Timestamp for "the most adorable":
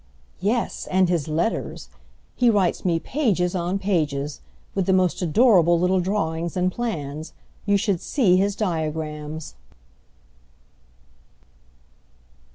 4.87-5.79